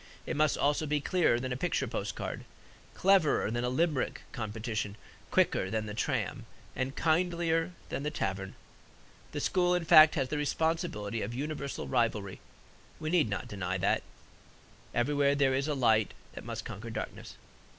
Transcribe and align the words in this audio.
It 0.25 0.35
must 0.35 0.57
also 0.57 0.87
be 0.87 0.99
clearer 0.99 1.39
than 1.39 1.53
a 1.53 1.55
picture 1.55 1.85
postcard, 1.85 2.43
cleverer 2.95 3.51
than 3.51 3.63
a 3.63 3.69
Limerick 3.69 4.21
competition, 4.31 4.95
quicker 5.29 5.69
than 5.69 5.85
the 5.85 5.93
tram, 5.93 6.47
and 6.75 6.95
kindlier 6.95 7.69
than 7.89 8.01
the 8.01 8.09
tavern. 8.09 8.55
The 9.31 9.39
school, 9.39 9.75
in 9.75 9.85
fact, 9.85 10.15
has 10.15 10.29
the 10.29 10.37
responsibility 10.39 11.21
of 11.21 11.35
universal 11.35 11.87
rivalry. 11.87 12.39
We 12.99 13.11
need 13.11 13.29
not 13.29 13.47
deny 13.47 13.77
that 13.77 14.01
everywhere 14.91 15.35
there 15.35 15.53
is 15.53 15.67
a 15.67 15.75
light 15.75 16.15
that 16.33 16.45
must 16.45 16.65
conquer 16.65 16.89
darkness. 16.89 17.35